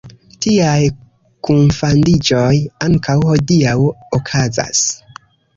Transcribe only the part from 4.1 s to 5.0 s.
okazas.